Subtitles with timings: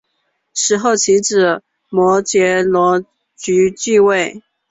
[0.55, 3.05] 死后其子摩醯逻
[3.37, 4.41] 矩罗即位。